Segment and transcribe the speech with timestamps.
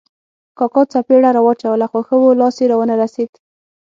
[0.57, 3.31] کاکا څپېړه را واچوله خو ښه وو، لاس یې را و نه رسېد.